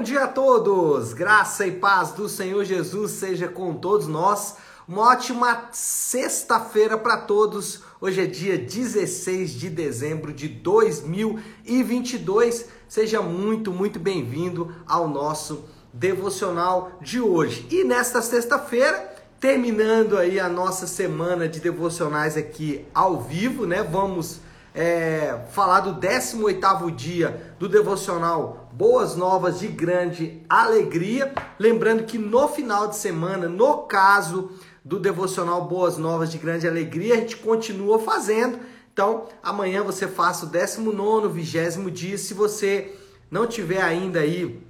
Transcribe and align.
Bom 0.00 0.04
dia 0.04 0.24
a 0.24 0.28
todos! 0.28 1.12
Graça 1.12 1.66
e 1.66 1.72
paz 1.72 2.12
do 2.12 2.26
Senhor 2.26 2.64
Jesus 2.64 3.10
seja 3.10 3.48
com 3.48 3.74
todos 3.74 4.06
nós. 4.06 4.56
Uma 4.88 5.10
ótima 5.10 5.68
sexta-feira 5.72 6.96
para 6.96 7.18
todos. 7.18 7.82
Hoje 8.00 8.22
é 8.22 8.26
dia 8.26 8.56
16 8.56 9.50
de 9.50 9.68
dezembro 9.68 10.32
de 10.32 10.48
2022. 10.48 12.64
Seja 12.88 13.20
muito, 13.20 13.70
muito 13.70 14.00
bem-vindo 14.00 14.74
ao 14.86 15.06
nosso 15.06 15.66
devocional 15.92 16.92
de 17.02 17.20
hoje. 17.20 17.66
E 17.70 17.84
nesta 17.84 18.22
sexta-feira, 18.22 19.14
terminando 19.38 20.16
aí 20.16 20.40
a 20.40 20.48
nossa 20.48 20.86
semana 20.86 21.46
de 21.46 21.60
devocionais 21.60 22.38
aqui 22.38 22.86
ao 22.94 23.20
vivo, 23.20 23.66
né? 23.66 23.82
Vamos 23.82 24.40
é, 24.74 25.40
falar 25.50 25.80
do 25.80 26.00
18º 26.00 26.94
dia 26.94 27.54
do 27.58 27.68
devocional 27.68 28.68
Boas 28.72 29.16
Novas 29.16 29.60
de 29.60 29.68
Grande 29.68 30.42
Alegria. 30.48 31.32
Lembrando 31.58 32.04
que 32.04 32.18
no 32.18 32.48
final 32.48 32.88
de 32.88 32.96
semana, 32.96 33.48
no 33.48 33.78
caso 33.78 34.52
do 34.84 34.98
devocional 34.98 35.66
Boas 35.66 35.98
Novas 35.98 36.30
de 36.30 36.38
Grande 36.38 36.66
Alegria, 36.66 37.14
a 37.14 37.18
gente 37.18 37.36
continua 37.36 37.98
fazendo. 37.98 38.58
Então, 38.92 39.26
amanhã 39.42 39.82
você 39.82 40.06
faça 40.06 40.46
o 40.46 40.48
19 40.48 41.28
20 41.28 41.90
dia. 41.90 42.18
Se 42.18 42.34
você 42.34 42.94
não 43.30 43.46
tiver 43.46 43.82
ainda 43.82 44.20
aí 44.20 44.60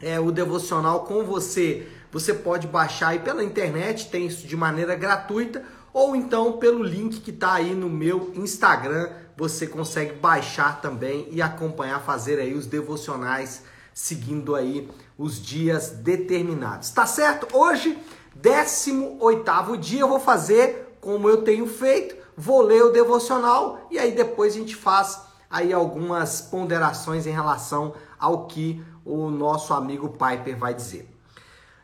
é, 0.00 0.18
o 0.18 0.30
devocional 0.30 1.04
com 1.04 1.24
você, 1.24 1.86
você 2.10 2.34
pode 2.34 2.66
baixar 2.66 3.08
aí 3.08 3.18
pela 3.18 3.44
internet, 3.44 4.10
tem 4.10 4.26
isso 4.26 4.46
de 4.46 4.56
maneira 4.56 4.94
gratuita, 4.94 5.62
ou 5.92 6.14
então 6.14 6.54
pelo 6.54 6.82
link 6.82 7.20
que 7.20 7.30
está 7.30 7.54
aí 7.54 7.74
no 7.74 7.88
meu 7.88 8.32
Instagram, 8.34 9.10
você 9.36 9.66
consegue 9.66 10.14
baixar 10.14 10.80
também 10.80 11.28
e 11.30 11.40
acompanhar, 11.40 12.00
fazer 12.00 12.38
aí 12.38 12.54
os 12.54 12.66
devocionais 12.66 13.62
seguindo 13.94 14.54
aí 14.54 14.88
os 15.18 15.40
dias 15.40 15.90
determinados. 15.90 16.90
Tá 16.90 17.06
certo? 17.06 17.56
Hoje, 17.56 17.98
18º 18.40 19.76
dia, 19.76 20.00
eu 20.00 20.08
vou 20.08 20.20
fazer 20.20 20.96
como 21.00 21.28
eu 21.28 21.42
tenho 21.42 21.66
feito, 21.66 22.14
vou 22.36 22.62
ler 22.62 22.84
o 22.84 22.92
devocional 22.92 23.86
e 23.90 23.98
aí 23.98 24.12
depois 24.12 24.54
a 24.54 24.58
gente 24.58 24.76
faz 24.76 25.20
aí 25.50 25.72
algumas 25.72 26.40
ponderações 26.40 27.26
em 27.26 27.30
relação 27.30 27.94
ao 28.18 28.46
que 28.46 28.82
o 29.04 29.30
nosso 29.30 29.72
amigo 29.72 30.10
Piper 30.10 30.56
vai 30.56 30.74
dizer. 30.74 31.08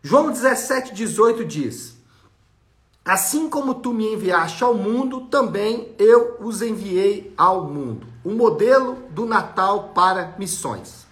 João 0.03 0.31
17, 0.31 0.95
18 0.95 1.45
diz: 1.45 1.96
Assim 3.07 3.49
como 3.49 3.77
tu 3.77 3.93
me 3.93 4.13
enviaste 4.13 4.65
ao 4.65 4.75
mundo, 4.75 5.23
também 5.27 5.95
eu 5.97 6.39
os 6.41 6.61
enviei 6.61 7.33
ao 7.39 7.65
mundo. 7.65 8.05
O 8.25 8.31
modelo 8.31 8.97
do 9.11 9.25
Natal 9.25 9.93
para 9.95 10.35
missões. 10.41 11.07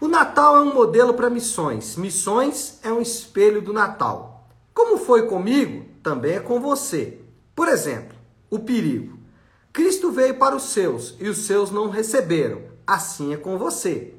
O 0.00 0.08
Natal 0.08 0.56
é 0.56 0.60
um 0.62 0.74
modelo 0.74 1.14
para 1.14 1.30
missões. 1.30 1.94
Missões 1.94 2.80
é 2.82 2.92
um 2.92 3.00
espelho 3.00 3.62
do 3.62 3.72
Natal. 3.72 4.48
Como 4.74 4.98
foi 4.98 5.28
comigo, 5.28 5.86
também 6.02 6.32
é 6.32 6.40
com 6.40 6.60
você. 6.60 7.20
Por 7.54 7.68
exemplo, 7.68 8.18
o 8.50 8.58
perigo. 8.58 9.16
Cristo 9.72 10.10
veio 10.10 10.36
para 10.38 10.56
os 10.56 10.64
seus 10.64 11.14
e 11.20 11.28
os 11.28 11.46
seus 11.46 11.70
não 11.70 11.88
receberam. 11.88 12.62
Assim 12.84 13.32
é 13.32 13.36
com 13.36 13.56
você. 13.56 14.12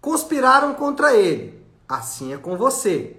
Conspiraram 0.00 0.74
contra 0.74 1.14
ele 1.14 1.64
assim 1.88 2.32
é 2.32 2.38
com 2.38 2.56
você. 2.56 3.16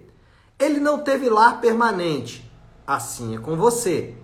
Ele 0.58 0.80
não 0.80 1.00
teve 1.00 1.30
lar 1.30 1.59
permanente, 1.59 2.50
assim 2.88 3.36
é 3.36 3.39
com 3.39 3.58
você. 3.58 4.16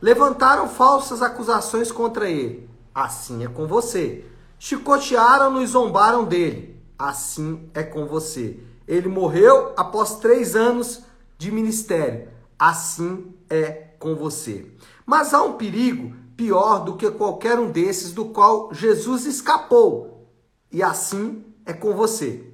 Levantaram 0.00 0.68
falsas 0.68 1.22
acusações 1.22 1.90
contra 1.90 2.28
ele, 2.28 2.68
assim 2.94 3.44
é 3.44 3.48
com 3.48 3.66
você. 3.66 4.24
Chicotearam-no 4.58 5.62
e 5.62 5.66
zombaram 5.66 6.24
dele, 6.24 6.78
assim 6.98 7.70
é 7.72 7.82
com 7.82 8.06
você. 8.06 8.60
Ele 8.86 9.08
morreu 9.08 9.72
após 9.76 10.16
três 10.16 10.54
anos 10.54 11.02
de 11.38 11.50
ministério, 11.50 12.28
assim 12.58 13.34
é 13.48 13.70
com 13.98 14.14
você. 14.14 14.66
Mas 15.06 15.32
há 15.32 15.42
um 15.42 15.54
perigo 15.54 16.14
pior 16.36 16.84
do 16.84 16.96
que 16.96 17.10
qualquer 17.10 17.58
um 17.58 17.70
desses, 17.70 18.12
do 18.12 18.26
qual 18.26 18.72
Jesus 18.72 19.24
escapou, 19.24 20.28
e 20.70 20.82
assim 20.82 21.44
é 21.64 21.72
com 21.72 21.94
você. 21.94 22.52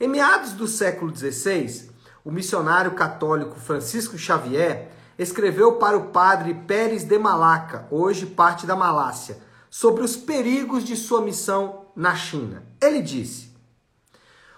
Em 0.00 0.08
meados 0.08 0.52
do 0.52 0.66
século 0.66 1.14
XVI, 1.14 1.89
o 2.30 2.32
missionário 2.32 2.92
católico 2.92 3.58
Francisco 3.58 4.16
Xavier 4.16 4.92
escreveu 5.18 5.72
para 5.72 5.98
o 5.98 6.10
padre 6.10 6.54
Pérez 6.54 7.02
de 7.02 7.18
Malaca, 7.18 7.88
hoje 7.90 8.24
parte 8.24 8.68
da 8.68 8.76
Malásia, 8.76 9.38
sobre 9.68 10.04
os 10.04 10.16
perigos 10.16 10.84
de 10.84 10.94
sua 10.94 11.20
missão 11.22 11.86
na 11.96 12.14
China. 12.14 12.62
Ele 12.80 13.02
disse: 13.02 13.52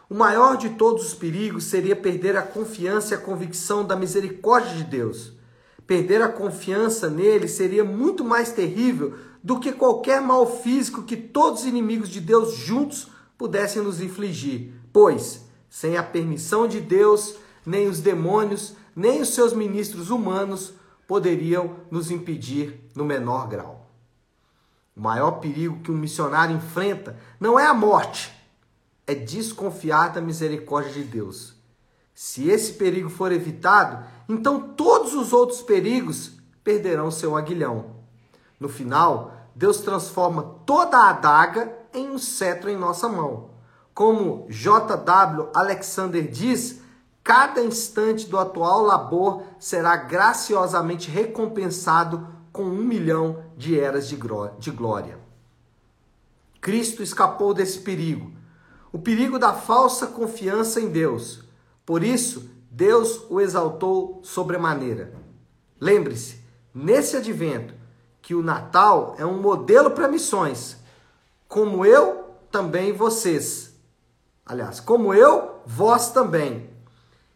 O 0.08 0.14
maior 0.14 0.58
de 0.58 0.68
todos 0.68 1.06
os 1.06 1.14
perigos 1.14 1.64
seria 1.64 1.96
perder 1.96 2.36
a 2.36 2.42
confiança 2.42 3.14
e 3.14 3.16
a 3.16 3.20
convicção 3.20 3.82
da 3.82 3.96
misericórdia 3.96 4.74
de 4.76 4.84
Deus. 4.84 5.32
Perder 5.86 6.20
a 6.20 6.28
confiança 6.28 7.08
nele 7.08 7.48
seria 7.48 7.82
muito 7.82 8.22
mais 8.22 8.52
terrível 8.52 9.14
do 9.42 9.58
que 9.58 9.72
qualquer 9.72 10.20
mal 10.20 10.58
físico 10.60 11.04
que 11.04 11.16
todos 11.16 11.62
os 11.62 11.66
inimigos 11.66 12.10
de 12.10 12.20
Deus 12.20 12.54
juntos 12.54 13.08
pudessem 13.38 13.82
nos 13.82 13.98
infligir, 14.02 14.74
pois, 14.92 15.46
sem 15.70 15.96
a 15.96 16.02
permissão 16.02 16.68
de 16.68 16.78
Deus, 16.78 17.36
nem 17.64 17.86
os 17.86 18.00
demônios, 18.00 18.74
nem 18.94 19.20
os 19.20 19.34
seus 19.34 19.52
ministros 19.52 20.10
humanos 20.10 20.74
poderiam 21.06 21.76
nos 21.90 22.10
impedir 22.10 22.88
no 22.94 23.04
menor 23.04 23.48
grau. 23.48 23.86
O 24.96 25.00
maior 25.00 25.32
perigo 25.32 25.80
que 25.80 25.90
um 25.90 25.96
missionário 25.96 26.56
enfrenta 26.56 27.16
não 27.40 27.58
é 27.58 27.66
a 27.66 27.74
morte, 27.74 28.32
é 29.06 29.14
desconfiar 29.14 30.12
da 30.12 30.20
misericórdia 30.20 30.92
de 30.92 31.04
Deus. 31.04 31.54
Se 32.14 32.48
esse 32.48 32.74
perigo 32.74 33.08
for 33.08 33.32
evitado, 33.32 34.04
então 34.28 34.74
todos 34.74 35.14
os 35.14 35.32
outros 35.32 35.62
perigos 35.62 36.32
perderão 36.62 37.10
seu 37.10 37.36
aguilhão. 37.36 37.96
No 38.60 38.68
final, 38.68 39.34
Deus 39.54 39.78
transforma 39.78 40.60
toda 40.66 40.98
a 40.98 41.10
adaga 41.10 41.72
em 41.94 42.10
um 42.10 42.18
cetro 42.18 42.70
em 42.70 42.76
nossa 42.76 43.08
mão. 43.08 43.50
Como 43.94 44.46
J.W. 44.48 45.48
Alexander 45.54 46.30
diz, 46.30 46.81
cada 47.22 47.62
instante 47.62 48.26
do 48.28 48.38
atual 48.38 48.82
labor 48.82 49.42
será 49.58 49.96
graciosamente 49.96 51.10
recompensado 51.10 52.26
com 52.52 52.64
um 52.64 52.82
milhão 52.84 53.44
de 53.56 53.78
eras 53.78 54.08
de 54.08 54.16
glória. 54.70 55.18
Cristo 56.60 57.02
escapou 57.02 57.54
desse 57.54 57.80
perigo, 57.80 58.32
o 58.92 58.98
perigo 58.98 59.38
da 59.38 59.52
falsa 59.52 60.06
confiança 60.06 60.80
em 60.80 60.90
Deus. 60.90 61.42
Por 61.84 62.02
isso, 62.02 62.50
Deus 62.70 63.24
o 63.30 63.40
exaltou 63.40 64.20
sobremaneira. 64.22 65.14
Lembre-se, 65.80 66.40
nesse 66.74 67.16
advento, 67.16 67.74
que 68.20 68.34
o 68.34 68.42
Natal 68.42 69.16
é 69.18 69.26
um 69.26 69.40
modelo 69.40 69.90
para 69.90 70.06
missões, 70.06 70.76
como 71.48 71.84
eu, 71.84 72.36
também 72.50 72.92
vocês 72.92 73.72
aliás, 74.44 74.80
como 74.80 75.14
eu, 75.14 75.60
vós 75.64 76.10
também. 76.10 76.70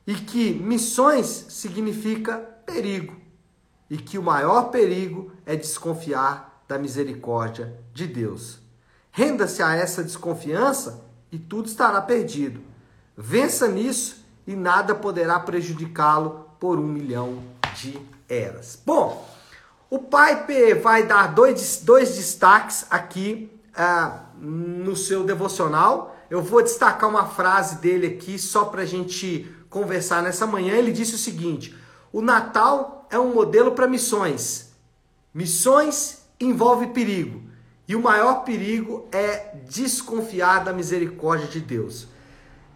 E 0.06 0.14
que 0.14 0.52
missões 0.54 1.46
significa 1.48 2.38
perigo. 2.64 3.16
E 3.90 3.96
que 3.96 4.18
o 4.18 4.22
maior 4.22 4.70
perigo 4.70 5.32
é 5.44 5.56
desconfiar 5.56 6.62
da 6.68 6.78
misericórdia 6.78 7.78
de 7.92 8.06
Deus. 8.06 8.58
Renda-se 9.10 9.62
a 9.62 9.74
essa 9.74 10.02
desconfiança 10.02 11.04
e 11.30 11.38
tudo 11.38 11.66
estará 11.66 12.00
perdido. 12.00 12.60
Vença 13.16 13.66
nisso 13.68 14.24
e 14.46 14.54
nada 14.54 14.94
poderá 14.94 15.40
prejudicá-lo 15.40 16.50
por 16.60 16.78
um 16.78 16.86
milhão 16.86 17.42
de 17.74 17.98
eras. 18.28 18.80
Bom, 18.84 19.26
o 19.88 19.98
Pipe 19.98 20.74
vai 20.74 21.06
dar 21.06 21.28
dois, 21.28 21.80
dois 21.82 22.16
destaques 22.16 22.86
aqui 22.90 23.50
ah, 23.74 24.26
no 24.38 24.96
seu 24.96 25.24
devocional 25.24 26.16
eu 26.28 26.42
vou 26.42 26.62
destacar 26.62 27.08
uma 27.08 27.26
frase 27.26 27.76
dele 27.76 28.06
aqui 28.06 28.38
só 28.38 28.64
para 28.64 28.82
a 28.82 28.86
gente 28.86 29.50
conversar 29.70 30.22
nessa 30.22 30.46
manhã. 30.46 30.74
Ele 30.74 30.92
disse 30.92 31.14
o 31.14 31.18
seguinte: 31.18 31.74
o 32.12 32.20
Natal 32.20 33.06
é 33.10 33.18
um 33.18 33.34
modelo 33.34 33.72
para 33.72 33.86
missões. 33.86 34.72
Missões 35.32 36.22
envolve 36.40 36.88
perigo. 36.88 37.42
E 37.88 37.94
o 37.94 38.02
maior 38.02 38.42
perigo 38.42 39.08
é 39.12 39.54
desconfiar 39.68 40.64
da 40.64 40.72
misericórdia 40.72 41.46
de 41.46 41.60
Deus. 41.60 42.08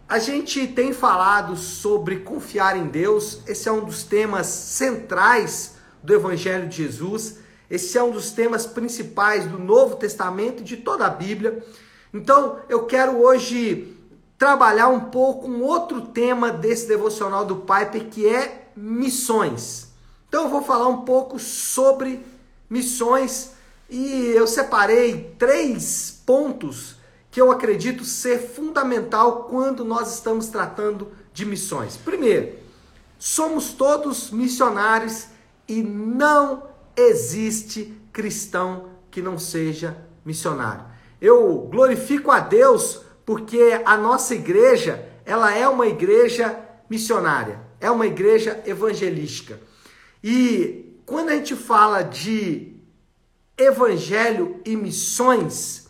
A 0.08 0.18
gente 0.18 0.66
tem 0.66 0.92
falado 0.92 1.56
sobre 1.56 2.16
confiar 2.16 2.76
em 2.76 2.86
Deus, 2.86 3.42
esse 3.46 3.68
é 3.68 3.72
um 3.72 3.84
dos 3.84 4.02
temas 4.02 4.46
centrais 4.46 5.76
do 6.02 6.12
Evangelho 6.12 6.68
de 6.68 6.78
Jesus, 6.78 7.38
esse 7.70 7.96
é 7.96 8.02
um 8.02 8.10
dos 8.10 8.32
temas 8.32 8.66
principais 8.66 9.46
do 9.46 9.58
Novo 9.58 9.96
Testamento 9.96 10.62
e 10.62 10.64
de 10.64 10.78
toda 10.78 11.06
a 11.06 11.10
Bíblia. 11.10 11.64
Então, 12.12 12.58
eu 12.68 12.86
quero 12.86 13.18
hoje 13.18 13.96
trabalhar 14.40 14.88
um 14.88 15.00
pouco 15.00 15.46
um 15.46 15.62
outro 15.62 16.00
tema 16.00 16.50
desse 16.50 16.88
devocional 16.88 17.44
do 17.44 17.56
Piper, 17.56 18.08
que 18.08 18.26
é 18.26 18.70
missões. 18.74 19.88
Então, 20.26 20.44
eu 20.44 20.48
vou 20.48 20.62
falar 20.62 20.88
um 20.88 21.02
pouco 21.02 21.38
sobre 21.38 22.24
missões 22.68 23.50
e 23.90 24.32
eu 24.34 24.46
separei 24.46 25.34
três 25.38 26.22
pontos 26.24 26.96
que 27.30 27.38
eu 27.38 27.50
acredito 27.50 28.02
ser 28.02 28.38
fundamental 28.38 29.44
quando 29.44 29.84
nós 29.84 30.14
estamos 30.14 30.46
tratando 30.46 31.08
de 31.34 31.44
missões. 31.44 31.98
Primeiro, 31.98 32.54
somos 33.18 33.74
todos 33.74 34.30
missionários 34.30 35.26
e 35.68 35.82
não 35.82 36.62
existe 36.96 37.94
cristão 38.10 38.88
que 39.10 39.20
não 39.20 39.38
seja 39.38 39.98
missionário. 40.24 40.86
Eu 41.20 41.68
glorifico 41.70 42.30
a 42.30 42.40
Deus 42.40 43.02
porque 43.30 43.80
a 43.84 43.96
nossa 43.96 44.34
igreja, 44.34 45.08
ela 45.24 45.56
é 45.56 45.68
uma 45.68 45.86
igreja 45.86 46.58
missionária, 46.90 47.60
é 47.78 47.88
uma 47.88 48.04
igreja 48.04 48.60
evangelística. 48.66 49.60
E 50.20 51.00
quando 51.06 51.28
a 51.28 51.36
gente 51.36 51.54
fala 51.54 52.02
de 52.02 52.74
evangelho 53.56 54.60
e 54.64 54.74
missões, 54.74 55.86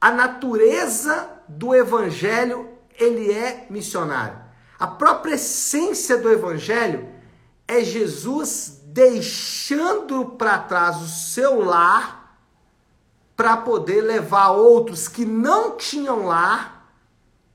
a 0.00 0.10
natureza 0.10 1.28
do 1.46 1.74
evangelho, 1.74 2.66
ele 2.98 3.30
é 3.30 3.66
missionário. 3.68 4.38
A 4.78 4.86
própria 4.86 5.34
essência 5.34 6.16
do 6.16 6.32
evangelho 6.32 7.06
é 7.68 7.84
Jesus 7.84 8.80
deixando 8.86 10.30
para 10.30 10.58
trás 10.60 10.96
o 11.02 11.08
seu 11.08 11.62
lar 11.62 12.19
para 13.40 13.56
poder 13.56 14.02
levar 14.02 14.50
outros 14.50 15.08
que 15.08 15.24
não 15.24 15.74
tinham 15.74 16.26
lar 16.26 16.92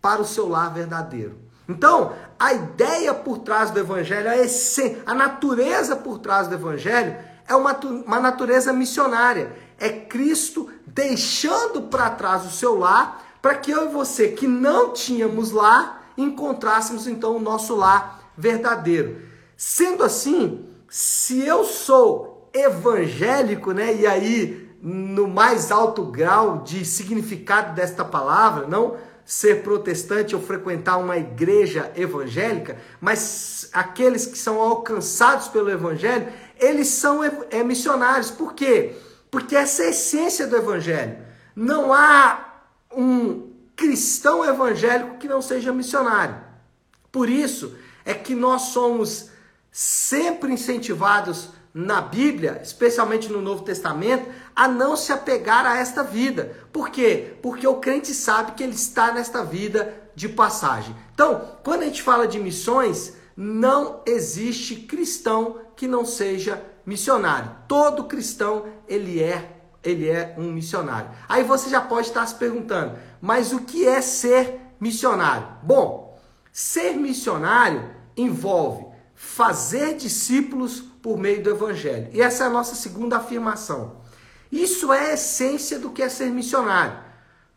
para 0.02 0.20
o 0.20 0.26
seu 0.26 0.50
lar 0.50 0.74
verdadeiro. 0.74 1.38
Então, 1.70 2.12
a 2.40 2.54
ideia 2.56 3.14
por 3.14 3.38
trás 3.38 3.70
do 3.70 3.80
evangelho, 3.80 4.28
a, 4.28 4.36
essência, 4.36 5.04
a 5.06 5.14
natureza 5.14 5.96
por 5.96 6.18
trás 6.18 6.48
do 6.48 6.56
evangelho 6.56 7.16
é 7.48 7.56
uma, 7.56 7.78
uma 8.04 8.20
natureza 8.20 8.74
missionária. 8.74 9.56
É 9.78 9.92
Cristo 9.92 10.72
deixando 10.88 11.84
para 11.84 12.10
trás 12.10 12.44
o 12.48 12.50
seu 12.50 12.80
lar 12.80 13.24
para 13.40 13.54
que 13.54 13.70
eu 13.70 13.86
e 13.88 13.94
você, 13.94 14.30
que 14.30 14.48
não 14.48 14.92
tínhamos 14.92 15.52
lá, 15.52 16.02
encontrássemos 16.18 17.06
então 17.06 17.36
o 17.36 17.40
nosso 17.40 17.76
lar 17.76 18.32
verdadeiro. 18.36 19.22
Sendo 19.56 20.04
assim, 20.04 20.66
se 20.90 21.46
eu 21.46 21.64
sou 21.64 22.50
evangélico, 22.52 23.72
né, 23.72 23.94
e 23.94 24.08
aí 24.08 24.65
no 24.82 25.28
mais 25.28 25.72
alto 25.72 26.04
grau 26.04 26.64
de 26.64 26.86
significado 26.86 27.74
desta 27.74 28.06
palavra, 28.06 28.68
não 28.68 28.98
ser 29.26 29.64
protestante 29.64 30.36
ou 30.36 30.42
frequentar 30.42 30.98
uma 30.98 31.18
igreja 31.18 31.92
evangélica, 31.96 32.78
mas 33.02 33.70
aqueles 33.74 34.28
que 34.28 34.38
são 34.38 34.62
alcançados 34.62 35.48
pelo 35.48 35.72
evangelho, 35.72 36.32
eles 36.60 36.90
são 36.90 37.24
é, 37.24 37.64
missionários. 37.64 38.30
Por 38.30 38.54
quê? 38.54 38.96
Porque 39.32 39.56
essa 39.56 39.84
é 39.84 39.88
a 39.88 39.90
essência 39.90 40.46
do 40.46 40.56
evangelho. 40.56 41.18
Não 41.56 41.92
há 41.92 42.64
um 42.96 43.52
cristão 43.76 44.46
evangélico 44.46 45.18
que 45.18 45.28
não 45.28 45.42
seja 45.42 45.74
missionário. 45.74 46.38
Por 47.12 47.28
isso 47.28 47.76
é 48.06 48.14
que 48.14 48.36
nós 48.36 48.64
somos 48.64 49.30
sempre 49.72 50.54
incentivados 50.54 51.50
na 51.76 52.00
Bíblia, 52.00 52.62
especialmente 52.64 53.30
no 53.30 53.42
Novo 53.42 53.64
Testamento, 53.64 54.30
a 54.56 54.66
não 54.66 54.96
se 54.96 55.12
apegar 55.12 55.66
a 55.66 55.78
esta 55.78 56.04
vida. 56.04 56.58
Por 56.72 56.90
quê? 56.90 57.36
Porque 57.42 57.68
o 57.68 57.82
crente 57.82 58.14
sabe 58.14 58.54
que 58.54 58.64
ele 58.64 58.76
está 58.76 59.12
nesta 59.12 59.44
vida 59.44 59.94
de 60.16 60.30
passagem. 60.30 60.96
Então, 61.14 61.58
quando 61.66 61.82
a 61.82 61.86
gente 61.86 62.02
fala 62.02 62.30
de 62.30 62.40
missões, 62.40 63.18
não 63.36 64.00
existe 64.06 64.78
cristão 64.78 65.60
que 65.76 65.86
não 65.86 66.06
seja 66.06 66.64
missionário. 66.86 67.52
Todo 67.68 68.06
cristão, 68.06 68.68
ele 68.88 69.22
é 69.22 69.52
ele 69.84 70.10
é 70.10 70.34
um 70.38 70.52
missionário. 70.52 71.12
Aí 71.30 71.44
você 71.44 71.70
já 71.70 71.80
pode 71.80 72.08
estar 72.08 72.26
se 72.26 72.36
perguntando, 72.36 72.98
mas 73.22 73.54
o 73.54 73.60
que 73.60 73.86
é 73.86 74.02
ser 74.02 74.62
missionário? 74.80 75.48
Bom, 75.62 76.20
ser 76.52 76.94
missionário 76.94 77.92
envolve 78.18 78.86
fazer 79.14 79.96
discípulos 79.96 80.86
por 81.06 81.20
meio 81.20 81.44
do 81.44 81.52
evangelho. 81.52 82.10
E 82.14 82.20
essa 82.20 82.46
é 82.46 82.48
a 82.48 82.50
nossa 82.50 82.74
segunda 82.74 83.18
afirmação. 83.18 83.98
Isso 84.52 84.92
é 84.92 85.12
a 85.12 85.14
essência 85.14 85.78
do 85.78 85.92
que 85.92 86.02
é 86.02 86.10
ser 86.10 86.32
missionário. 86.32 86.98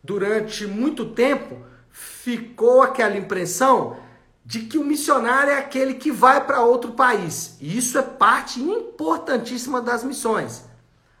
Durante 0.03 0.67
muito 0.67 1.15
tempo 1.15 1.57
ficou 1.89 2.83
aquela 2.83 3.17
impressão 3.17 3.97
de 4.45 4.59
que 4.59 4.77
o 4.77 4.83
missionário 4.83 5.51
é 5.51 5.57
aquele 5.57 5.95
que 5.95 6.11
vai 6.11 6.45
para 6.45 6.61
outro 6.61 6.91
país. 6.91 7.57
E 7.59 7.75
isso 7.75 7.97
é 7.97 8.03
parte 8.03 8.61
importantíssima 8.61 9.81
das 9.81 10.03
missões. 10.03 10.65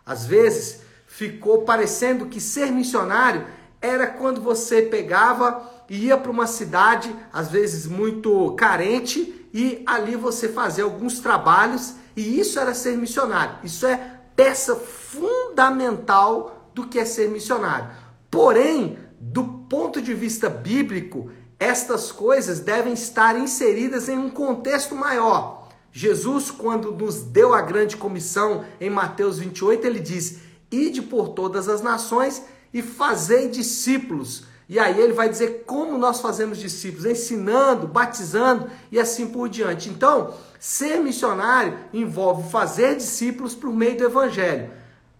Às 0.05 0.23
vezes 0.23 0.81
ficou 1.07 1.63
parecendo 1.63 2.27
que 2.27 2.39
ser 2.39 2.71
missionário 2.71 3.47
era 3.81 4.05
quando 4.05 4.39
você 4.39 4.83
pegava 4.83 5.67
e 5.89 6.05
ia 6.05 6.17
para 6.17 6.29
uma 6.29 6.45
cidade, 6.45 7.11
às 7.33 7.49
vezes 7.49 7.87
muito 7.87 8.51
carente, 8.53 9.47
e 9.51 9.81
ali 9.87 10.15
você 10.15 10.47
fazia 10.47 10.83
alguns 10.83 11.19
trabalhos, 11.19 11.95
e 12.19 12.39
isso 12.39 12.59
era 12.59 12.73
ser 12.73 12.97
missionário. 12.97 13.59
Isso 13.63 13.85
é 13.85 14.19
peça 14.35 14.75
fundamental 14.75 16.69
do 16.73 16.85
que 16.85 16.99
é 16.99 17.05
ser 17.05 17.29
missionário. 17.29 17.89
Porém, 18.29 18.97
do 19.19 19.43
ponto 19.43 20.01
de 20.01 20.13
vista 20.13 20.49
bíblico, 20.49 21.31
estas 21.57 22.11
coisas 22.11 22.59
devem 22.59 22.93
estar 22.93 23.37
inseridas 23.39 24.09
em 24.09 24.17
um 24.17 24.29
contexto 24.29 24.95
maior. 24.95 25.69
Jesus, 25.93 26.51
quando 26.51 26.91
nos 26.91 27.21
deu 27.21 27.53
a 27.53 27.61
grande 27.61 27.95
comissão 27.95 28.65
em 28.81 28.89
Mateus 28.89 29.39
28, 29.39 29.87
ele 29.87 29.99
diz: 29.99 30.39
Ide 30.69 31.01
por 31.01 31.29
todas 31.29 31.69
as 31.69 31.81
nações 31.81 32.43
e 32.73 32.81
fazei 32.81 33.47
discípulos 33.47 34.43
e 34.69 34.77
aí 34.77 35.01
ele 35.01 35.13
vai 35.13 35.27
dizer 35.27 35.63
como 35.65 35.97
nós 35.97 36.21
fazemos 36.21 36.59
discípulos, 36.59 37.03
ensinando, 37.03 37.87
batizando 37.87 38.69
e 38.91 38.99
assim 38.99 39.27
por 39.27 39.49
diante. 39.49 39.89
Então, 39.89 40.35
ser 40.59 40.99
missionário 40.99 41.75
envolve 41.91 42.51
fazer 42.51 42.95
discípulos 42.95 43.55
por 43.55 43.73
meio 43.73 43.97
do 43.97 44.03
evangelho. 44.03 44.69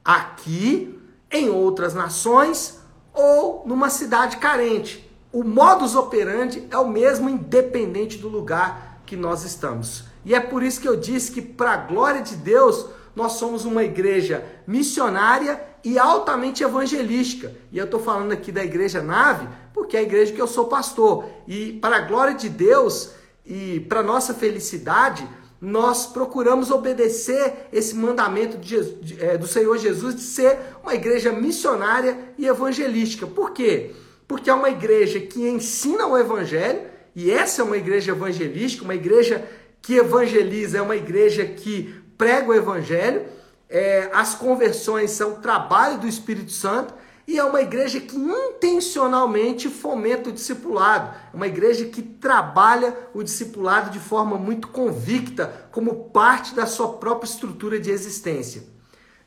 Aqui, 0.06 0.96
em 1.31 1.50
outras 1.50 1.96
nações 1.96 2.80
ou 3.12 3.63
numa 3.66 3.90
cidade 3.90 4.38
carente. 4.38 5.10
O 5.34 5.44
modus 5.44 5.96
operandi 5.96 6.68
é 6.69 6.78
o 6.78 6.88
mesmo 6.88 7.28
independente 7.28 8.19
do 8.19 8.28
lugar 8.28 9.01
que 9.04 9.16
nós 9.16 9.44
estamos. 9.44 10.04
E 10.24 10.36
é 10.36 10.40
por 10.40 10.62
isso 10.62 10.80
que 10.80 10.88
eu 10.88 10.96
disse 10.96 11.31
que 11.31 11.42
para 11.42 11.74
a 11.74 11.78
glória 11.78 12.22
de 12.22 12.36
Deus, 12.36 12.86
nós 13.16 13.34
somos 13.34 13.66
uma 13.66 13.84
igreja 13.84 14.46
missionária 14.68 15.69
e 15.83 15.97
altamente 15.97 16.63
evangelística. 16.63 17.53
E 17.71 17.77
eu 17.77 17.85
estou 17.85 17.99
falando 17.99 18.31
aqui 18.31 18.51
da 18.51 18.63
igreja 18.63 19.01
nave, 19.01 19.47
porque 19.73 19.95
é 19.95 19.99
a 19.99 20.03
igreja 20.03 20.33
que 20.33 20.41
eu 20.41 20.47
sou 20.47 20.65
pastor. 20.65 21.25
E 21.47 21.73
para 21.73 21.98
a 21.98 22.01
glória 22.01 22.33
de 22.33 22.50
Deus 22.50 23.12
e 23.45 23.79
para 23.81 24.03
nossa 24.03 24.33
felicidade, 24.33 25.27
nós 25.62 26.05
procuramos 26.05 26.71
obedecer 26.71 27.67
esse 27.71 27.95
mandamento 27.95 28.57
Jesus, 28.62 28.95
é, 29.19 29.38
do 29.38 29.48
Senhor 29.48 29.77
Jesus 29.77 30.15
de 30.15 30.21
ser 30.21 30.57
uma 30.81 30.95
igreja 30.95 31.31
missionária 31.31 32.17
e 32.38 32.48
evangelística. 32.48 33.27
Por 33.27 33.51
quê? 33.51 33.91
Porque 34.27 34.50
é 34.50 34.53
uma 34.53 34.69
igreja 34.69 35.19
que 35.19 35.48
ensina 35.48 36.07
o 36.07 36.17
evangelho, 36.17 36.81
e 37.15 37.31
essa 37.31 37.62
é 37.62 37.65
uma 37.65 37.77
igreja 37.77 38.12
evangelística, 38.12 38.83
uma 38.83 38.95
igreja 38.95 39.43
que 39.81 39.95
evangeliza, 39.95 40.77
é 40.77 40.81
uma 40.81 40.95
igreja 40.95 41.45
que 41.45 41.93
prega 42.17 42.50
o 42.50 42.53
evangelho 42.53 43.24
é, 43.69 44.09
as 44.11 44.33
conversões 44.33 45.11
são 45.11 45.35
trabalho 45.35 45.99
do 45.99 46.07
Espírito 46.07 46.51
Santo 46.51 46.93
e 47.27 47.38
é 47.38 47.43
uma 47.43 47.61
igreja 47.61 47.99
que 47.99 48.15
intencionalmente 48.15 49.69
fomenta 49.69 50.29
o 50.29 50.33
discipulado. 50.33 51.15
É 51.31 51.35
uma 51.35 51.45
igreja 51.45 51.85
que 51.85 52.01
trabalha 52.01 52.97
o 53.13 53.21
discipulado 53.21 53.91
de 53.91 53.99
forma 53.99 54.35
muito 54.35 54.69
convicta, 54.69 55.67
como 55.71 56.09
parte 56.09 56.55
da 56.55 56.65
sua 56.65 56.93
própria 56.93 57.29
estrutura 57.29 57.79
de 57.79 57.91
existência. 57.91 58.63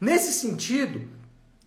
Nesse 0.01 0.33
sentido, 0.33 1.03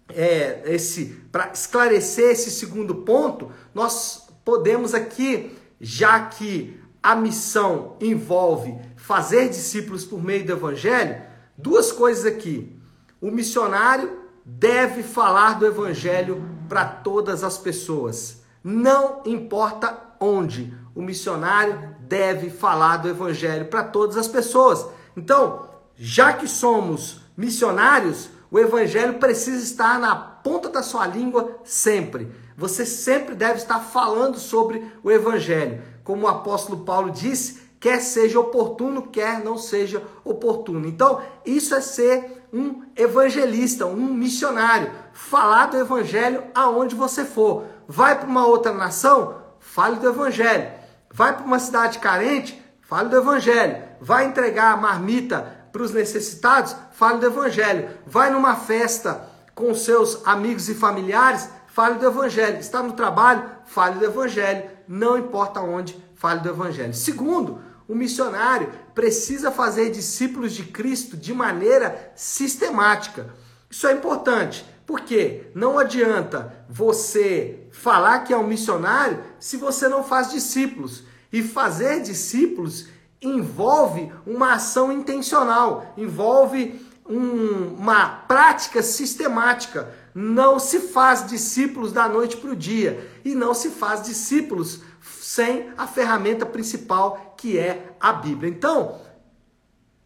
é, 0.10 0.62
esse 0.66 1.06
para 1.32 1.54
esclarecer 1.54 2.32
esse 2.32 2.52
segundo 2.52 2.96
ponto, 2.96 3.50
nós 3.74 4.28
podemos 4.44 4.94
aqui, 4.94 5.58
já 5.80 6.20
que 6.26 6.78
a 7.02 7.16
missão 7.16 7.96
envolve 8.02 8.76
fazer 8.98 9.48
discípulos 9.48 10.04
por 10.04 10.22
meio 10.22 10.46
do 10.46 10.52
evangelho, 10.52 11.22
Duas 11.58 11.92
coisas 11.92 12.26
aqui. 12.26 12.78
O 13.22 13.32
missionário 13.32 14.20
deve 14.44 15.04
falar 15.04 15.58
do 15.58 15.66
evangelho 15.66 16.44
para 16.68 16.86
todas 16.86 17.44
as 17.44 17.58
pessoas. 17.58 18.42
Não 18.64 19.22
importa 19.26 19.98
onde, 20.20 20.74
o 20.94 21.02
missionário 21.02 21.96
deve 22.02 22.50
falar 22.50 22.98
do 22.98 23.08
evangelho 23.08 23.66
para 23.66 23.84
todas 23.84 24.18
as 24.18 24.28
pessoas. 24.28 24.86
Então, 25.16 25.68
já 25.96 26.34
que 26.34 26.48
somos 26.48 27.22
missionários, 27.38 28.30
o 28.52 28.60
evangelho 28.60 29.16
precisa 29.16 29.64
estar 29.64 30.00
na 30.00 30.16
ponta 30.16 30.70
da 30.70 30.84
sua 30.84 31.08
língua 31.08 31.60
sempre. 31.64 32.32
Você 32.58 32.86
sempre 32.86 33.34
deve 33.34 33.56
estar 33.56 33.80
falando 33.80 34.38
sobre 34.38 34.86
o 35.04 35.12
evangelho. 35.12 35.82
Como 36.04 36.26
o 36.26 36.30
apóstolo 36.30 36.86
Paulo 36.86 37.12
disse, 37.12 37.65
quer 37.86 38.02
seja 38.02 38.40
oportuno, 38.40 39.04
quer 39.04 39.44
não 39.44 39.60
seja 39.60 40.02
oportuno. 40.24 40.88
Então, 40.88 41.22
isso 41.46 41.76
é 41.76 41.82
ser 41.82 42.48
um 42.52 42.82
evangelista, 42.96 43.86
um 43.86 44.12
missionário, 44.12 44.92
falar 45.14 45.68
do 45.68 45.78
evangelho 45.78 46.46
aonde 46.56 46.96
você 46.96 47.24
for. 47.24 47.66
vai 47.88 48.18
para 48.18 48.28
uma 48.28 48.48
outra 48.48 48.74
nação, 48.74 49.36
fale 49.60 49.98
do 49.98 50.10
evangelho. 50.10 50.68
Vai 51.14 51.36
para 51.36 51.46
uma 51.46 51.60
cidade 51.60 52.00
carente, 52.00 52.60
fale 52.82 53.10
do 53.10 53.18
evangelho. 53.18 53.84
Vai 54.02 54.26
entregar 54.26 54.74
a 54.74 54.78
marmita 54.78 55.68
para 55.72 55.84
os 55.84 55.92
necessitados, 55.94 56.76
fale 56.92 57.20
do 57.20 57.28
evangelho. 57.28 57.90
Vai 58.08 58.32
numa 58.32 58.56
festa 58.56 59.30
com 59.54 59.76
seus 59.76 60.26
amigos 60.26 60.70
e 60.70 60.74
familiares, 60.74 61.48
fale 61.68 62.00
do 62.00 62.08
evangelho. 62.08 62.58
Está 62.58 62.82
no 62.82 62.94
trabalho, 62.94 63.44
fale 63.64 64.00
do 64.00 64.06
evangelho. 64.06 64.72
Não 64.88 65.20
importa 65.20 65.62
onde, 65.62 66.04
fale 66.16 66.40
do 66.40 66.50
evangelho. 66.50 66.92
Segundo, 66.96 67.62
o 67.88 67.96
missionário 67.96 68.72
precisa 68.94 69.52
fazer 69.52 69.92
discípulos 69.92 70.54
de 70.54 70.64
Cristo 70.64 71.16
de 71.16 71.34
maneira 71.34 72.12
sistemática. 72.16 73.34
Isso 73.70 73.88
é 73.88 73.94
importante, 73.94 74.66
porque 74.86 75.48
não 75.54 75.78
adianta 75.78 76.66
você 76.70 77.68
falar 77.72 78.20
que 78.20 78.34
é 78.34 78.38
um 78.38 78.48
missionário 78.48 79.24
se 79.40 79.58
você 79.58 79.88
não 79.88 80.04
faz 80.04 80.32
discípulos. 80.32 81.04
E 81.32 81.44
fazer 81.44 82.02
discípulos 82.02 82.88
envolve 83.22 84.12
uma 84.26 84.54
ação 84.54 84.92
intencional, 84.92 85.94
envolve 85.98 86.80
um, 87.08 87.76
uma 87.78 88.08
prática 88.08 88.82
sistemática. 88.82 89.94
Não 90.18 90.60
se 90.60 90.80
faz 90.80 91.28
discípulos 91.28 91.92
da 91.92 92.08
noite 92.08 92.38
para 92.38 92.52
o 92.52 92.56
dia 92.56 93.06
e 93.26 93.36
não 93.36 93.54
se 93.54 93.70
faz 93.70 94.02
discípulos 94.02 94.80
sem 95.02 95.70
a 95.78 95.86
ferramenta 95.86 96.46
principal 96.46 97.36
que 97.38 97.60
é 97.60 97.94
a 98.00 98.14
Bíblia. 98.14 98.50
Então, 98.50 99.02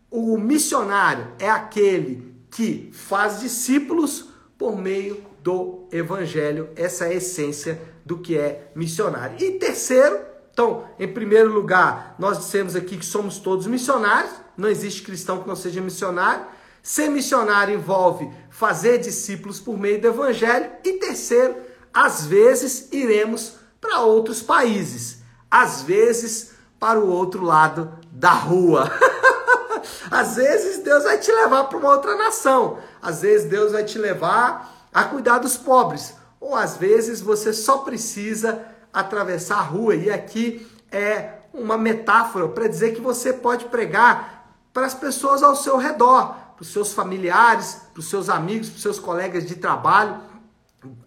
o 0.10 0.36
missionário 0.36 1.28
é 1.38 1.48
aquele 1.48 2.34
que 2.50 2.90
faz 2.92 3.40
discípulos 3.40 4.30
por 4.58 4.76
meio 4.76 5.24
do 5.44 5.88
evangelho. 5.92 6.70
Essa 6.76 7.06
é 7.06 7.10
a 7.10 7.14
essência 7.14 7.80
do 8.04 8.18
que 8.18 8.36
é 8.36 8.72
missionário. 8.76 9.38
E 9.40 9.60
terceiro, 9.60 10.20
então, 10.52 10.88
em 10.98 11.08
primeiro 11.08 11.54
lugar, 11.54 12.16
nós 12.18 12.40
dissemos 12.40 12.76
aqui 12.76 12.98
que 12.98 13.06
somos 13.06 13.38
todos 13.38 13.68
missionários, 13.68 14.34
não 14.58 14.68
existe 14.68 15.04
cristão 15.04 15.40
que 15.40 15.48
não 15.48 15.56
seja 15.56 15.80
missionário. 15.80 16.46
Ser 16.82 17.10
missionário 17.10 17.76
envolve 17.76 18.30
fazer 18.50 18.98
discípulos 19.00 19.60
por 19.60 19.78
meio 19.78 20.02
do 20.02 20.08
evangelho. 20.08 20.72
E 20.84 20.94
terceiro, 20.94 21.56
às 21.94 22.26
vezes 22.26 22.90
iremos 22.92 23.56
para 23.80 24.02
outros 24.02 24.42
países, 24.42 25.22
às 25.50 25.82
vezes 25.82 26.52
para 26.80 27.00
o 27.00 27.10
outro 27.10 27.44
lado 27.44 27.92
da 28.12 28.32
rua. 28.32 28.92
às 30.10 30.36
vezes 30.36 30.80
Deus 30.80 31.04
vai 31.04 31.18
te 31.18 31.32
levar 31.32 31.66
para 31.66 31.78
uma 31.78 31.90
outra 31.90 32.16
nação, 32.16 32.78
às 33.02 33.22
vezes 33.22 33.50
Deus 33.50 33.72
vai 33.72 33.84
te 33.84 33.98
levar 33.98 34.88
a 34.94 35.04
cuidar 35.04 35.40
dos 35.40 35.58
pobres, 35.58 36.14
ou 36.40 36.56
às 36.56 36.78
vezes 36.78 37.22
você 37.22 37.54
só 37.54 37.80
precisa 37.80 38.66
atravessar 38.94 39.60
a 39.60 39.64
rua. 39.64 39.96
E 39.96 40.10
aqui 40.10 40.68
é 40.92 41.34
uma 41.54 41.78
metáfora 41.78 42.48
para 42.48 42.68
dizer 42.68 42.94
que 42.94 43.02
você 43.02 43.34
pode 43.34 43.66
pregar 43.66 44.54
para 44.74 44.86
as 44.86 44.94
pessoas 44.94 45.44
ao 45.44 45.56
seu 45.56 45.78
redor, 45.78 46.36
para 46.60 46.64
os 46.64 46.74
seus 46.74 46.92
familiares, 46.92 47.84
para 47.94 48.02
os 48.02 48.10
seus 48.10 48.28
amigos, 48.28 48.68
para 48.68 48.76
os 48.76 48.82
seus 48.82 49.00
colegas 49.00 49.46
de 49.46 49.56
trabalho. 49.56 50.18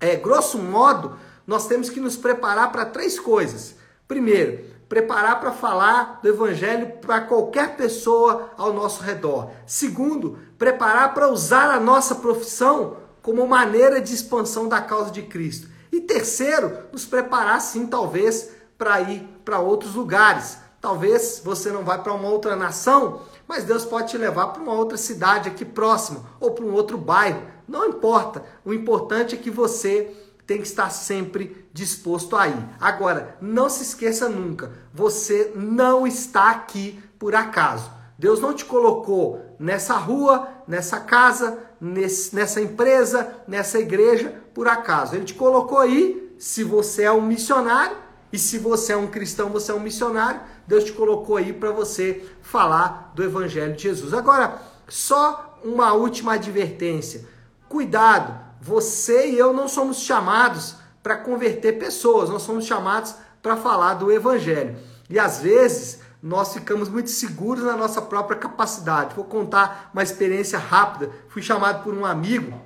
É, 0.01 0.17
grosso 0.17 0.57
modo, 0.57 1.19
nós 1.47 1.67
temos 1.67 1.91
que 1.91 2.01
nos 2.01 2.17
preparar 2.17 2.73
para 2.73 2.87
três 2.87 3.21
coisas. 3.21 3.75
Primeiro, 4.09 4.65
preparar 4.89 5.41
para 5.41 5.53
falar 5.53 6.21
do 6.23 6.29
evangelho 6.31 6.93
para 7.03 7.21
qualquer 7.21 7.77
pessoa 7.77 8.51
ao 8.57 8.73
nosso 8.73 9.03
redor. 9.03 9.51
Segundo, 9.67 10.39
preparar 10.57 11.13
para 11.13 11.29
usar 11.29 11.71
a 11.71 11.79
nossa 11.79 12.15
profissão 12.15 12.97
como 13.21 13.47
maneira 13.47 14.01
de 14.01 14.15
expansão 14.15 14.67
da 14.67 14.81
causa 14.81 15.11
de 15.11 15.21
Cristo. 15.21 15.69
E 15.93 16.01
terceiro, 16.01 16.79
nos 16.91 17.05
preparar 17.05 17.61
sim, 17.61 17.87
talvez, 17.87 18.51
para 18.79 19.03
ir 19.03 19.21
para 19.45 19.59
outros 19.59 19.95
lugares. 19.95 20.57
Talvez 20.81 21.43
você 21.45 21.71
não 21.71 21.85
vá 21.85 21.99
para 21.99 22.15
uma 22.15 22.29
outra 22.29 22.57
nação, 22.57 23.21
mas 23.53 23.65
Deus 23.65 23.85
pode 23.85 24.09
te 24.09 24.17
levar 24.17 24.47
para 24.47 24.63
uma 24.63 24.73
outra 24.73 24.97
cidade 24.97 25.47
aqui 25.47 25.63
próxima 25.63 26.25
ou 26.41 26.53
para 26.53 26.65
um 26.65 26.73
outro 26.73 26.97
bairro. 26.97 27.43
Não 27.69 27.87
importa. 27.87 28.43
O 28.65 28.73
importante 28.73 29.35
é 29.35 29.39
que 29.39 29.51
você 29.51 30.11
tem 30.47 30.57
que 30.57 30.67
estar 30.67 30.89
sempre 30.89 31.69
disposto 31.71 32.35
a 32.35 32.49
ir. 32.49 32.69
Agora, 32.81 33.37
não 33.43 33.69
se 33.69 33.83
esqueça 33.83 34.27
nunca, 34.27 34.73
você 34.91 35.53
não 35.55 36.07
está 36.07 36.51
aqui 36.51 36.99
por 37.19 37.35
acaso. 37.35 37.91
Deus 38.19 38.41
não 38.41 38.55
te 38.55 38.65
colocou 38.65 39.55
nessa 39.59 39.99
rua, 39.99 40.49
nessa 40.67 41.01
casa, 41.01 41.59
nesse, 41.79 42.35
nessa 42.35 42.59
empresa, 42.59 43.37
nessa 43.47 43.79
igreja 43.79 44.35
por 44.55 44.67
acaso. 44.67 45.15
Ele 45.15 45.27
te 45.27 45.35
colocou 45.35 45.77
aí, 45.77 46.35
se 46.39 46.65
você 46.65 47.03
é 47.03 47.13
um 47.13 47.21
missionário, 47.21 47.99
e 48.33 48.39
se 48.39 48.59
você 48.59 48.93
é 48.93 48.97
um 48.97 49.07
cristão, 49.07 49.51
você 49.51 49.71
é 49.71 49.75
um 49.75 49.81
missionário, 49.81 50.41
Deus 50.67 50.85
te 50.85 50.93
colocou 50.93 51.37
aí 51.37 51.53
para 51.53 51.71
você 51.71 52.25
falar 52.41 53.13
do 53.15 53.23
Evangelho 53.23 53.75
de 53.75 53.83
Jesus. 53.83 54.15
Agora, 54.15 54.61
só 54.89 55.59
uma 55.63 55.93
última 55.93 56.35
advertência: 56.35 57.27
cuidado, 57.69 58.35
você 58.61 59.29
e 59.31 59.39
eu 59.39 59.53
não 59.53 59.69
somos 59.69 59.99
chamados 59.99 60.77
para 61.03 61.17
converter 61.17 61.79
pessoas, 61.79 62.31
nós 62.31 62.43
somos 62.43 62.65
chamados 62.65 63.15
para 63.43 63.57
falar 63.57 63.95
do 63.95 64.11
Evangelho. 64.11 64.77
E 65.11 65.19
às 65.19 65.41
vezes 65.41 66.01
nós 66.23 66.55
ficamos 66.55 66.89
muito 66.89 67.11
seguros 67.11 67.65
na 67.65 67.77
nossa 67.77 68.01
própria 68.01 68.39
capacidade. 68.39 69.15
Vou 69.15 69.25
contar 69.25 69.91
uma 69.93 70.03
experiência 70.03 70.59
rápida. 70.59 71.11
Fui 71.29 71.43
chamado 71.43 71.83
por 71.83 71.93
um 71.93 72.07
amigo 72.07 72.59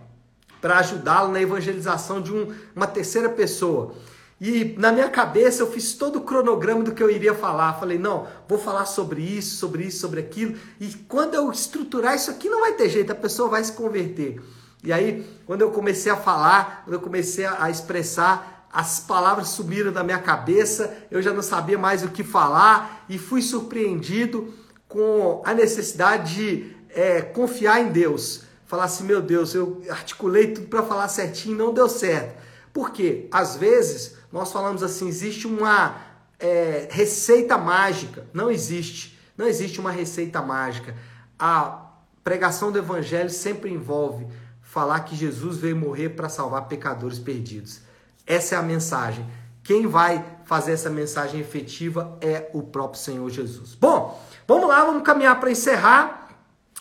para 0.61 0.79
ajudá-lo 0.79 1.33
na 1.33 1.41
evangelização 1.41 2.21
de 2.21 2.33
um, 2.33 2.55
uma 2.75 2.87
terceira 2.87 3.31
pessoa. 3.31 3.95
E 4.41 4.75
na 4.79 4.93
minha 4.93 5.09
cabeça 5.09 5.63
eu 5.63 5.71
fiz 5.71 5.95
todo 5.95 6.17
o 6.17 6.21
cronograma 6.21 6.85
do 6.85 6.93
que 6.93 7.03
eu 7.03 7.11
iria 7.11 7.35
falar. 7.35 7.75
Falei, 7.75 7.99
não, 7.99 8.27
vou 8.47 8.59
falar 8.59 8.85
sobre 8.85 9.23
isso, 9.23 9.57
sobre 9.57 9.85
isso, 9.85 10.01
sobre 10.01 10.21
aquilo. 10.21 10.57
E 10.79 10.89
quando 11.09 11.35
eu 11.35 11.51
estruturar 11.51 12.15
isso 12.15 12.31
aqui, 12.31 12.49
não 12.49 12.61
vai 12.61 12.75
ter 12.75 12.89
jeito, 12.89 13.11
a 13.11 13.15
pessoa 13.15 13.49
vai 13.49 13.65
se 13.65 13.73
converter. 13.73 14.41
E 14.85 14.93
aí, 14.93 15.27
quando 15.47 15.63
eu 15.63 15.71
comecei 15.71 16.13
a 16.13 16.17
falar, 16.17 16.83
quando 16.85 16.95
eu 16.95 17.01
comecei 17.01 17.47
a 17.47 17.71
expressar, 17.71 18.69
as 18.71 19.01
palavras 19.01 19.49
sumiram 19.49 19.91
da 19.91 20.05
minha 20.05 20.19
cabeça, 20.19 20.95
eu 21.11 21.23
já 21.23 21.33
não 21.33 21.43
sabia 21.43 21.79
mais 21.79 22.05
o 22.05 22.11
que 22.11 22.23
falar 22.23 23.07
e 23.09 23.19
fui 23.19 23.41
surpreendido 23.41 24.53
com 24.87 25.43
a 25.47 25.55
necessidade 25.55 26.35
de 26.35 26.77
é, 26.91 27.23
confiar 27.23 27.81
em 27.81 27.91
Deus. 27.91 28.43
Falar 28.67 28.85
assim, 28.85 29.05
meu 29.05 29.23
Deus, 29.23 29.55
eu 29.55 29.83
articulei 29.89 30.49
tudo 30.49 30.67
para 30.67 30.83
falar 30.83 31.09
certinho, 31.09 31.57
não 31.57 31.73
deu 31.73 31.89
certo. 31.89 32.37
Por 32.73 32.91
quê? 32.91 33.29
Às 33.33 33.57
vezes 33.57 34.17
nós 34.37 34.53
falamos 34.53 34.83
assim, 34.83 35.09
existe 35.09 35.47
uma 35.47 35.97
é, 36.39 36.89
receita 36.91 37.57
mágica. 37.57 38.27
Não 38.35 38.51
existe. 38.51 39.19
Não 39.35 39.47
existe 39.47 39.81
uma 39.81 39.91
receita 39.91 40.43
mágica. 40.43 40.95
A 41.39 41.87
pregação 42.23 42.71
do 42.71 42.79
evangelho 42.79 43.31
sempre 43.31 43.73
envolve 43.73 44.27
falar 44.61 45.01
que 45.01 45.17
Jesus 45.17 45.57
veio 45.57 45.75
morrer 45.75 46.11
para 46.11 46.29
salvar 46.29 46.69
pecadores 46.69 47.19
perdidos. 47.19 47.81
Essa 48.27 48.57
é 48.57 48.59
a 48.59 48.63
mensagem. 48.63 49.27
Quem 49.63 49.87
vai 49.87 50.23
fazer 50.45 50.73
essa 50.73 50.91
mensagem 50.91 51.41
efetiva 51.41 52.19
é 52.21 52.51
o 52.53 52.63
próprio 52.63 53.01
Senhor 53.01 53.31
Jesus. 53.31 53.75
Bom, 53.75 54.23
vamos 54.47 54.69
lá, 54.69 54.85
vamos 54.85 55.03
caminhar 55.03 55.41
para 55.41 55.51
encerrar. 55.51 56.29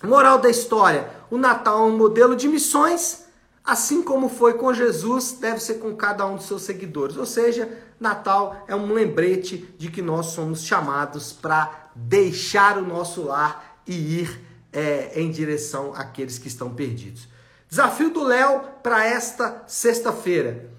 Moral 0.03 0.39
da 0.39 0.49
história: 0.49 1.09
o 1.31 1.37
Natal 1.37 1.79
é 1.79 1.91
um 1.91 1.97
modelo 1.97 2.35
de 2.35 2.49
missões, 2.49 3.24
assim 3.65 4.03
como 4.03 4.29
foi 4.29 4.53
com 4.53 4.73
Jesus, 4.73 5.37
deve 5.39 5.59
ser 5.59 5.75
com 5.75 5.95
cada 5.95 6.25
um 6.25 6.35
dos 6.35 6.45
seus 6.45 6.61
seguidores. 6.61 7.17
Ou 7.17 7.25
seja, 7.25 7.81
Natal 7.99 8.63
é 8.67 8.75
um 8.75 8.93
lembrete 8.93 9.73
de 9.77 9.89
que 9.89 10.01
nós 10.01 10.27
somos 10.27 10.63
chamados 10.63 11.33
para 11.33 11.89
deixar 11.95 12.77
o 12.77 12.85
nosso 12.85 13.23
lar 13.23 13.81
e 13.87 14.21
ir 14.21 14.41
é, 14.71 15.19
em 15.19 15.31
direção 15.31 15.93
àqueles 15.95 16.37
que 16.37 16.47
estão 16.47 16.73
perdidos. 16.73 17.27
Desafio 17.67 18.11
do 18.11 18.23
Léo 18.23 18.61
para 18.83 19.05
esta 19.05 19.63
sexta-feira. 19.65 20.69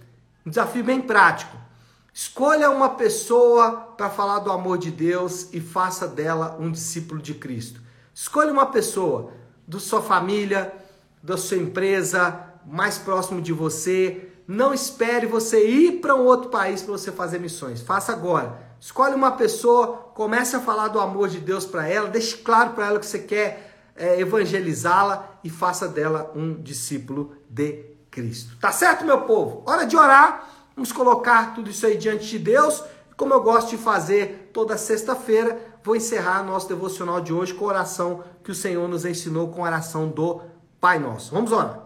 Um 0.44 0.50
desafio 0.50 0.84
bem 0.84 1.00
prático. 1.00 1.56
Escolha 2.12 2.70
uma 2.70 2.90
pessoa 2.90 3.72
para 3.96 4.08
falar 4.08 4.38
do 4.38 4.50
amor 4.50 4.78
de 4.78 4.90
Deus 4.90 5.48
e 5.52 5.60
faça 5.60 6.06
dela 6.06 6.56
um 6.58 6.70
discípulo 6.70 7.20
de 7.20 7.34
Cristo. 7.34 7.80
Escolha 8.14 8.52
uma 8.52 8.66
pessoa 8.66 9.32
da 9.66 9.78
sua 9.78 10.00
família, 10.00 10.72
da 11.22 11.36
sua 11.36 11.58
empresa, 11.58 12.46
mais 12.66 12.98
próximo 12.98 13.40
de 13.40 13.52
você. 13.52 14.28
Não 14.46 14.72
espere 14.74 15.26
você 15.26 15.66
ir 15.68 16.00
para 16.00 16.14
um 16.14 16.24
outro 16.24 16.50
país 16.50 16.82
para 16.82 16.92
você 16.92 17.10
fazer 17.10 17.38
missões. 17.38 17.80
Faça 17.80 18.12
agora. 18.12 18.66
Escolhe 18.80 19.14
uma 19.14 19.32
pessoa, 19.32 20.10
comece 20.14 20.54
a 20.54 20.60
falar 20.60 20.88
do 20.88 21.00
amor 21.00 21.28
de 21.28 21.38
Deus 21.38 21.64
para 21.64 21.88
ela, 21.88 22.08
deixe 22.08 22.36
claro 22.36 22.70
para 22.70 22.86
ela 22.86 23.00
que 23.00 23.06
você 23.06 23.18
quer 23.18 23.92
é, 23.96 24.20
evangelizá-la 24.20 25.38
e 25.42 25.48
faça 25.48 25.88
dela 25.88 26.30
um 26.34 26.54
discípulo 26.54 27.34
de 27.48 27.84
Cristo. 28.10 28.56
Tá 28.60 28.70
certo, 28.70 29.04
meu 29.04 29.22
povo? 29.22 29.62
Hora 29.66 29.84
de 29.86 29.96
orar. 29.96 30.48
Vamos 30.74 30.92
colocar 30.92 31.54
tudo 31.54 31.70
isso 31.70 31.86
aí 31.86 31.96
diante 31.96 32.26
de 32.26 32.38
Deus. 32.38 32.84
Como 33.16 33.32
eu 33.32 33.42
gosto 33.42 33.70
de 33.70 33.78
fazer 33.78 34.50
toda 34.52 34.76
sexta-feira, 34.76 35.58
vou 35.82 35.96
encerrar 35.96 36.42
nosso 36.42 36.68
devocional 36.68 37.20
de 37.20 37.32
hoje 37.32 37.54
com 37.54 37.64
a 37.64 37.68
oração 37.68 38.22
que 38.44 38.50
o 38.50 38.54
Senhor 38.54 38.86
nos 38.86 39.06
ensinou 39.06 39.48
com 39.48 39.64
a 39.64 39.68
oração 39.68 40.08
do 40.08 40.42
Pai 40.78 40.98
Nosso. 40.98 41.32
Vamos 41.32 41.50
orar. 41.50 41.85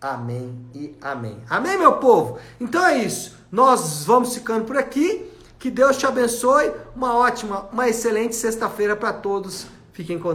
Amém 0.00 0.56
e 0.74 0.94
amém. 1.00 1.38
Amém, 1.48 1.76
meu 1.76 1.94
povo? 1.94 2.38
Então 2.60 2.84
é 2.84 2.98
isso. 2.98 3.36
Nós 3.50 4.04
vamos 4.04 4.34
ficando 4.34 4.64
por 4.64 4.76
aqui. 4.76 5.28
Que 5.58 5.70
Deus 5.70 5.96
te 5.96 6.06
abençoe. 6.06 6.72
Uma 6.94 7.16
ótima, 7.16 7.68
uma 7.72 7.88
excelente 7.88 8.36
sexta-feira 8.36 8.94
para 8.94 9.12
todos. 9.12 9.66
Fiquem 9.92 10.18
com 10.18 10.22
Deus. 10.22 10.26